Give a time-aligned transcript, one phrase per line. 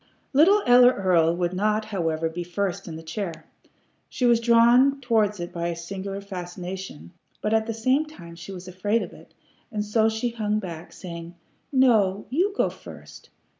[0.33, 3.45] Little Ella Earl would not, however, be first in the chair.
[4.09, 8.51] She was drawn towards it by a singular fascination, but at the same time she
[8.51, 9.35] was afraid of it,
[9.71, 11.35] and so she hung back, saying:
[11.71, 12.25] "No!
[12.31, 13.29] You go first!